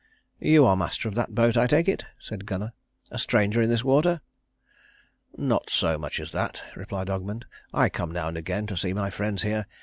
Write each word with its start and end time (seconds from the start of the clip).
"You 0.39 0.65
are 0.65 0.71
the 0.75 0.79
master 0.79 1.07
of 1.07 1.13
that 1.13 1.35
boat, 1.35 1.55
I 1.55 1.67
take 1.67 1.87
it?" 1.87 2.05
said 2.17 2.47
Gunnar. 2.47 2.73
"A 3.11 3.19
stranger 3.19 3.61
in 3.61 3.69
this 3.69 3.83
water?" 3.83 4.21
"Not 5.37 5.69
so 5.69 5.95
much 5.99 6.19
as 6.19 6.31
that," 6.31 6.63
replied 6.75 7.07
Ogmund. 7.07 7.45
"I 7.71 7.87
come 7.89 8.11
now 8.11 8.27
and 8.27 8.35
again 8.35 8.65
to 8.65 8.77
see 8.77 8.93
my 8.93 9.11
friends 9.11 9.43
here. 9.43 9.67